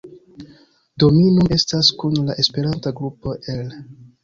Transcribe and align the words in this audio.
Do 1.03 1.09
mi 1.17 1.27
nun 1.35 1.51
estas 1.59 1.91
kun 2.05 2.19
la 2.31 2.39
Esperanta 2.47 2.97
grupo 3.03 3.39
el 3.57 3.65